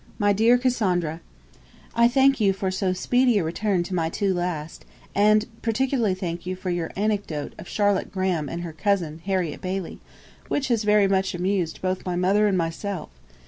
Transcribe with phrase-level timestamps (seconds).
[0.17, 1.19] 'MY DEAR CASSANDRA,
[1.93, 6.43] 'I thank you for so speedy a return to my two last, and particularly thank
[6.43, 9.99] you for your anecdote of Charlotte Graham and her cousin, Harriet Bailey,
[10.47, 13.11] which has very much amused both my mother and myself.